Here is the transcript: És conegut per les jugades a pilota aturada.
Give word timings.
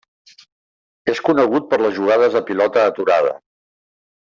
És 1.13 1.21
conegut 1.29 1.69
per 1.75 1.81
les 1.85 1.95
jugades 2.01 2.41
a 2.41 2.45
pilota 2.51 2.91
aturada. 2.95 3.41